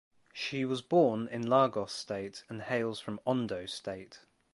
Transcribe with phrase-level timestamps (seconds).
[0.33, 4.21] She was born in Lagos State and hails from Ondo State.